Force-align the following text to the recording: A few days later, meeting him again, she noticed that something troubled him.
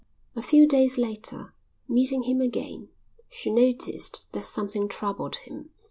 A 0.35 0.41
few 0.41 0.67
days 0.67 0.97
later, 0.97 1.53
meeting 1.87 2.23
him 2.23 2.41
again, 2.41 2.89
she 3.29 3.51
noticed 3.51 4.25
that 4.31 4.45
something 4.45 4.87
troubled 4.87 5.35
him. 5.35 5.69